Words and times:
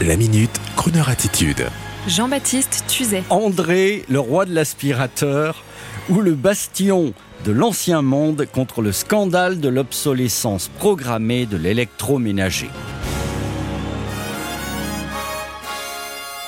La 0.00 0.16
minute, 0.16 0.50
Kroneur 0.74 1.08
attitude. 1.08 1.66
Jean-Baptiste 2.08 2.84
Tuzet. 2.88 3.22
André, 3.30 4.04
le 4.08 4.18
roi 4.18 4.46
de 4.46 4.52
l'aspirateur, 4.52 5.62
ou 6.08 6.20
le 6.20 6.34
bastion 6.34 7.14
de 7.44 7.52
l'ancien 7.52 8.02
monde 8.02 8.46
contre 8.52 8.82
le 8.82 8.90
scandale 8.90 9.60
de 9.60 9.68
l'obsolescence 9.68 10.68
programmée 10.78 11.46
de 11.46 11.56
l'électroménager. 11.56 12.70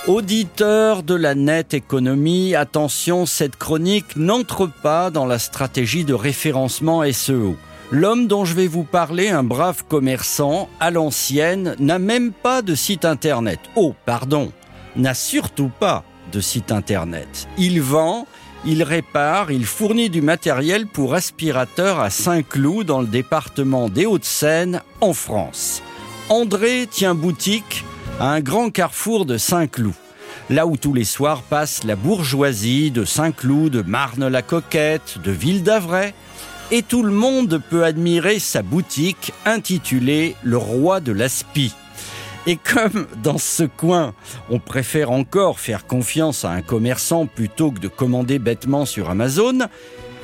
Auditeurs 0.09 1.05
de 1.05 1.15
la 1.15 1.37
nette 1.37 1.75
économie, 1.75 2.57
attention, 2.57 3.25
cette 3.25 3.57
chronique 3.57 4.17
n'entre 4.17 4.67
pas 4.67 5.11
dans 5.11 5.27
la 5.27 5.39
stratégie 5.39 6.05
de 6.05 6.15
référencement 6.15 7.05
SEO. 7.13 7.57
L'homme 7.95 8.27
dont 8.27 8.45
je 8.45 8.55
vais 8.55 8.67
vous 8.67 8.83
parler, 8.83 9.29
un 9.29 9.45
brave 9.45 9.85
commerçant, 9.89 10.69
à 10.81 10.91
l'ancienne, 10.91 11.77
n'a 11.79 12.01
même 12.01 12.33
pas 12.33 12.61
de 12.61 12.75
site 12.75 13.05
internet. 13.05 13.61
Oh, 13.77 13.95
pardon, 14.05 14.51
n'a 14.97 15.15
surtout 15.15 15.71
pas 15.79 16.03
de 16.33 16.41
site 16.41 16.73
internet. 16.73 17.47
Il 17.57 17.81
vend, 17.81 18.27
il 18.65 18.83
répare, 18.83 19.53
il 19.53 19.65
fournit 19.65 20.11
du 20.11 20.23
matériel 20.23 20.89
pour 20.89 21.15
aspirateur 21.15 22.01
à 22.01 22.11
Saint-Cloud 22.11 22.85
dans 22.85 23.01
le 23.01 23.07
département 23.07 23.89
des 23.89 24.07
Hauts-de-Seine, 24.07 24.83
en 25.01 25.13
France. 25.13 25.81
André 26.31 26.89
tient 26.91 27.15
boutique 27.15 27.85
à 28.19 28.33
un 28.33 28.41
grand 28.41 28.71
carrefour 28.71 29.25
de 29.25 29.39
Saint-Cloud 29.39 29.95
là 30.51 30.67
où 30.67 30.77
tous 30.77 30.93
les 30.93 31.05
soirs 31.05 31.43
passe 31.43 31.85
la 31.85 31.97
bourgeoisie 31.97 32.91
de 32.91 33.05
Saint-Cloud, 33.05 33.73
de 33.73 33.83
Marne-la-Coquette, 33.83 35.19
de 35.23 35.31
Ville-d'Avray, 35.31 36.13
et 36.71 36.83
tout 36.83 37.03
le 37.03 37.13
monde 37.13 37.61
peut 37.71 37.85
admirer 37.85 38.39
sa 38.39 38.63
boutique 38.63 39.33
intitulée 39.45 40.35
Le 40.43 40.57
Roi 40.57 41.01
de 41.01 41.13
l'Aspi. 41.13 41.75
Et 42.47 42.57
comme 42.57 43.07
dans 43.23 43.39
ce 43.39 43.65
coin, 43.65 44.15
on 44.51 44.59
préfère 44.59 45.11
encore 45.11 45.61
faire 45.61 45.87
confiance 45.87 46.45
à 46.45 46.51
un 46.51 46.63
commerçant 46.63 47.27
plutôt 47.27 47.71
que 47.71 47.81
de 47.81 47.89
commander 47.89 48.39
bêtement 48.39 48.85
sur 48.85 49.09
Amazon, 49.09 49.61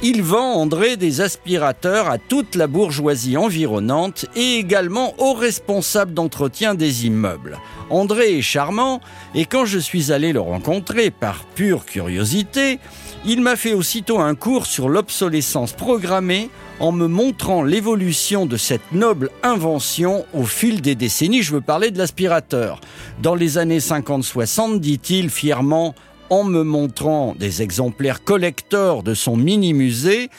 il 0.03 0.23
vend 0.23 0.55
André 0.55 0.97
des 0.97 1.21
aspirateurs 1.21 2.09
à 2.09 2.17
toute 2.17 2.55
la 2.55 2.67
bourgeoisie 2.67 3.37
environnante 3.37 4.25
et 4.35 4.57
également 4.57 5.15
aux 5.19 5.35
responsables 5.35 6.15
d'entretien 6.15 6.75
des 6.75 7.07
immeubles. 7.07 7.59
André 7.91 8.39
est 8.39 8.43
charmant 8.43 9.01
et 9.35 9.45
quand 9.45 9.67
je 9.67 9.79
suis 9.79 10.11
allé 10.11 10.33
le 10.33 10.41
rencontrer 10.41 11.11
par 11.11 11.45
pure 11.45 11.85
curiosité, 11.85 12.79
il 13.27 13.43
m'a 13.43 13.57
fait 13.57 13.75
aussitôt 13.75 14.21
un 14.21 14.35
cours 14.35 14.65
sur 14.65 14.89
l'obsolescence 14.89 15.73
programmée 15.73 16.49
en 16.79 16.93
me 16.93 17.07
montrant 17.07 17.63
l'évolution 17.63 18.47
de 18.47 18.57
cette 18.57 18.93
noble 18.93 19.29
invention 19.43 20.25
au 20.33 20.45
fil 20.45 20.81
des 20.81 20.95
décennies. 20.95 21.43
Je 21.43 21.53
veux 21.53 21.61
parler 21.61 21.91
de 21.91 21.99
l'aspirateur. 21.99 22.81
Dans 23.21 23.35
les 23.35 23.59
années 23.59 23.81
50-60, 23.81 24.81
dit-il 24.81 25.29
fièrement, 25.29 25.95
en 26.31 26.45
me 26.45 26.63
montrant 26.63 27.35
des 27.39 27.61
exemplaires 27.61 28.25
collecteurs 28.25 29.03
de 29.03 29.15
son 29.15 29.37
mini-musée, 29.37 30.31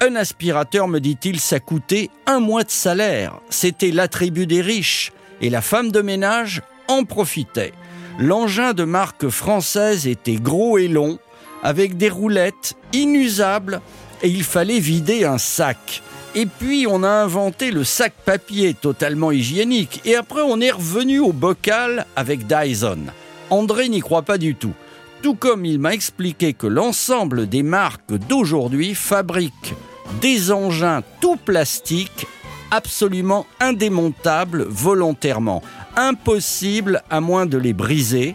un 0.00 0.14
aspirateur, 0.16 0.86
me 0.86 1.00
dit-il, 1.00 1.40
ça 1.40 1.60
coûtait 1.60 2.10
un 2.26 2.40
mois 2.40 2.64
de 2.64 2.70
salaire. 2.70 3.40
C'était 3.50 3.90
l'attribut 3.90 4.46
des 4.46 4.60
riches. 4.60 5.12
Et 5.40 5.50
la 5.50 5.62
femme 5.62 5.90
de 5.92 6.00
ménage 6.00 6.62
en 6.88 7.04
profitait. 7.04 7.72
L'engin 8.18 8.74
de 8.74 8.84
marque 8.84 9.28
française 9.28 10.06
était 10.06 10.36
gros 10.36 10.78
et 10.78 10.88
long, 10.88 11.18
avec 11.62 11.96
des 11.96 12.08
roulettes 12.08 12.76
inusables, 12.92 13.80
et 14.22 14.28
il 14.28 14.42
fallait 14.42 14.80
vider 14.80 15.24
un 15.24 15.38
sac. 15.38 16.02
Et 16.34 16.46
puis 16.46 16.86
on 16.88 17.04
a 17.04 17.08
inventé 17.08 17.70
le 17.70 17.84
sac 17.84 18.12
papier 18.24 18.74
totalement 18.74 19.30
hygiénique, 19.30 20.00
et 20.04 20.16
après 20.16 20.42
on 20.42 20.60
est 20.60 20.72
revenu 20.72 21.20
au 21.20 21.32
bocal 21.32 22.06
avec 22.16 22.46
Dyson. 22.46 23.06
André 23.50 23.88
n'y 23.88 24.00
croit 24.00 24.22
pas 24.22 24.38
du 24.38 24.54
tout 24.54 24.74
tout 25.22 25.34
comme 25.34 25.64
il 25.64 25.78
m'a 25.78 25.94
expliqué 25.94 26.52
que 26.52 26.66
l'ensemble 26.66 27.48
des 27.48 27.62
marques 27.62 28.14
d'aujourd'hui 28.28 28.94
fabriquent 28.94 29.74
des 30.20 30.50
engins 30.50 31.02
tout 31.20 31.36
plastiques 31.36 32.26
absolument 32.70 33.46
indémontables 33.60 34.64
volontairement, 34.68 35.62
impossible 35.96 37.02
à 37.10 37.20
moins 37.20 37.46
de 37.46 37.58
les 37.58 37.72
briser, 37.72 38.34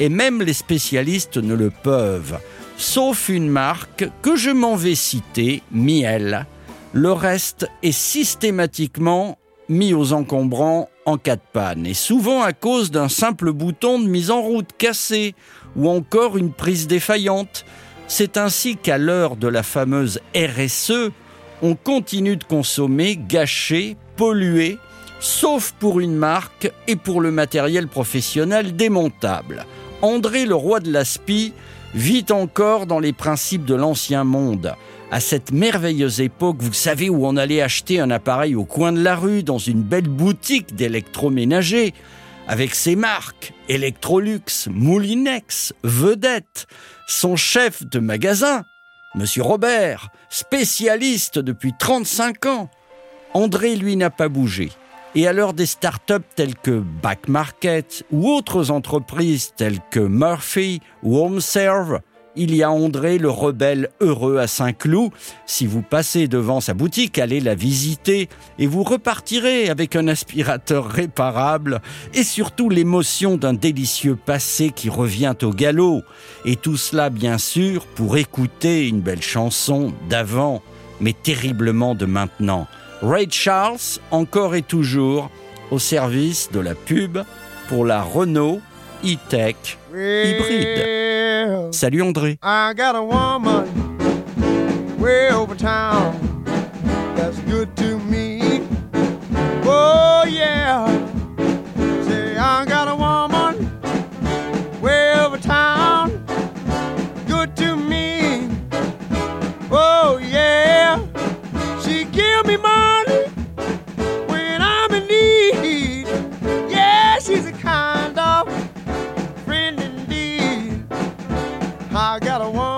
et 0.00 0.08
même 0.08 0.42
les 0.42 0.52
spécialistes 0.52 1.36
ne 1.36 1.54
le 1.54 1.70
peuvent, 1.70 2.38
sauf 2.76 3.28
une 3.28 3.48
marque 3.48 4.08
que 4.22 4.36
je 4.36 4.50
m'en 4.50 4.76
vais 4.76 4.94
citer, 4.94 5.62
Miel. 5.70 6.46
Le 6.92 7.12
reste 7.12 7.66
est 7.82 7.92
systématiquement 7.92 9.38
mis 9.68 9.94
aux 9.94 10.12
encombrants 10.12 10.88
en 11.06 11.18
cas 11.18 11.36
de 11.36 11.42
panne, 11.52 11.86
et 11.86 11.94
souvent 11.94 12.42
à 12.42 12.52
cause 12.52 12.90
d'un 12.90 13.08
simple 13.08 13.52
bouton 13.52 13.98
de 13.98 14.06
mise 14.06 14.30
en 14.30 14.40
route 14.40 14.70
cassé 14.76 15.34
ou 15.76 15.88
encore 15.88 16.36
une 16.36 16.52
prise 16.52 16.86
défaillante. 16.86 17.64
C'est 18.06 18.36
ainsi 18.36 18.76
qu'à 18.76 18.98
l'heure 18.98 19.36
de 19.36 19.48
la 19.48 19.62
fameuse 19.62 20.20
RSE, 20.36 21.10
on 21.62 21.74
continue 21.74 22.36
de 22.36 22.44
consommer, 22.44 23.16
gâcher, 23.16 23.96
polluer, 24.16 24.78
sauf 25.20 25.72
pour 25.78 26.00
une 26.00 26.14
marque 26.14 26.70
et 26.86 26.96
pour 26.96 27.20
le 27.20 27.30
matériel 27.30 27.88
professionnel 27.88 28.76
démontable. 28.76 29.64
André 30.02 30.44
le 30.44 30.54
roi 30.54 30.80
de 30.80 30.92
l'aspi 30.92 31.54
vit 31.94 32.26
encore 32.30 32.86
dans 32.86 32.98
les 32.98 33.12
principes 33.12 33.64
de 33.64 33.74
l'ancien 33.74 34.24
monde. 34.24 34.74
À 35.14 35.20
cette 35.20 35.52
merveilleuse 35.52 36.20
époque, 36.20 36.56
vous 36.58 36.72
savez 36.72 37.08
où 37.08 37.24
on 37.24 37.36
allait 37.36 37.62
acheter 37.62 38.00
un 38.00 38.10
appareil 38.10 38.56
au 38.56 38.64
coin 38.64 38.90
de 38.90 39.00
la 39.00 39.14
rue, 39.14 39.44
dans 39.44 39.58
une 39.58 39.84
belle 39.84 40.08
boutique 40.08 40.74
d'électroménager, 40.74 41.94
avec 42.48 42.74
ses 42.74 42.96
marques 42.96 43.52
Electrolux, 43.68 44.66
Moulinex, 44.68 45.72
Vedette, 45.84 46.66
son 47.06 47.36
chef 47.36 47.86
de 47.86 48.00
magasin, 48.00 48.64
Monsieur 49.14 49.44
Robert, 49.44 50.08
spécialiste 50.30 51.38
depuis 51.38 51.74
35 51.78 52.46
ans. 52.46 52.68
André, 53.34 53.76
lui, 53.76 53.94
n'a 53.94 54.10
pas 54.10 54.28
bougé. 54.28 54.72
Et 55.14 55.28
à 55.28 55.32
l'heure 55.32 55.54
des 55.54 55.66
startups 55.66 56.26
telles 56.34 56.56
que 56.56 56.82
Back 57.04 57.28
Market 57.28 58.04
ou 58.10 58.28
autres 58.28 58.72
entreprises 58.72 59.52
telles 59.56 59.78
que 59.92 60.00
Murphy 60.00 60.80
ou 61.04 61.24
HomeServe, 61.24 62.00
il 62.36 62.54
y 62.54 62.62
a 62.62 62.70
André 62.70 63.18
le 63.18 63.30
rebelle 63.30 63.90
heureux 64.00 64.38
à 64.38 64.46
Saint-Cloud. 64.46 65.10
Si 65.46 65.66
vous 65.66 65.82
passez 65.82 66.28
devant 66.28 66.60
sa 66.60 66.74
boutique, 66.74 67.18
allez 67.18 67.40
la 67.40 67.54
visiter 67.54 68.28
et 68.58 68.66
vous 68.66 68.82
repartirez 68.82 69.68
avec 69.68 69.96
un 69.96 70.08
aspirateur 70.08 70.86
réparable 70.86 71.80
et 72.12 72.24
surtout 72.24 72.68
l'émotion 72.68 73.36
d'un 73.36 73.54
délicieux 73.54 74.16
passé 74.16 74.70
qui 74.74 74.88
revient 74.88 75.34
au 75.42 75.50
galop. 75.50 76.02
Et 76.44 76.56
tout 76.56 76.76
cela, 76.76 77.10
bien 77.10 77.38
sûr, 77.38 77.86
pour 77.86 78.16
écouter 78.16 78.88
une 78.88 79.00
belle 79.00 79.22
chanson 79.22 79.92
d'avant, 80.08 80.62
mais 81.00 81.12
terriblement 81.12 81.94
de 81.94 82.06
maintenant. 82.06 82.66
Ray 83.02 83.28
Charles, 83.30 84.00
encore 84.10 84.54
et 84.54 84.62
toujours, 84.62 85.30
au 85.70 85.78
service 85.78 86.50
de 86.52 86.60
la 86.60 86.74
pub 86.74 87.18
pour 87.68 87.84
la 87.84 88.02
Renault 88.02 88.60
e-tech 89.04 89.56
hybride. 89.92 91.03
Salut 91.74 92.00
André. 92.02 92.38
I 92.40 92.72
got 92.72 92.94
a 92.94 93.02
woman 93.02 93.98
way 94.98 95.30
over 95.30 95.56
town 95.56 96.44
that's 97.16 97.38
good 97.40 97.76
to 97.76 97.93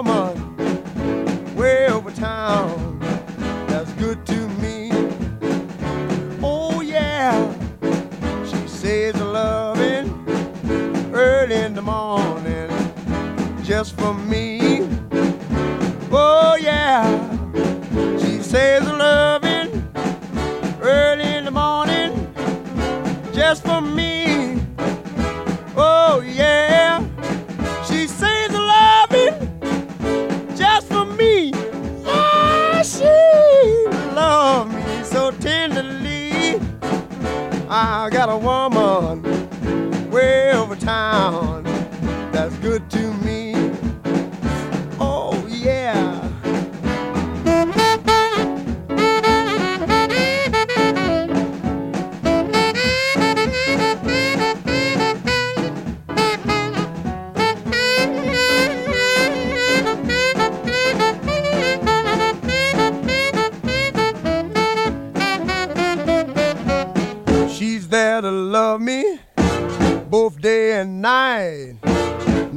woman 0.06 1.56
way 1.56 1.88
over 1.88 2.10
town 2.10 2.98
that's 3.66 3.92
good 3.94 4.24
to 4.26 4.48
me. 4.62 4.90
Oh 6.42 6.80
yeah, 6.80 7.52
she 8.44 8.68
says 8.68 9.14
a 9.20 9.24
loving 9.24 10.08
early 11.14 11.56
in 11.56 11.74
the 11.74 11.82
morning 11.82 12.70
just 13.64 13.96
for 13.96 14.14
me. 14.14 14.88
Oh 16.12 16.56
yeah, 16.60 17.04
she 18.18 18.40
says 18.42 18.86
a 18.86 18.92
I 37.68 38.10
got 38.10 38.28
a 38.28 38.36
woman 38.36 39.22
way 40.10 40.52
over 40.52 40.76
town 40.76 41.64
that's 42.32 42.54
good 42.58 42.88
to 42.90 43.12
me. 43.14 43.35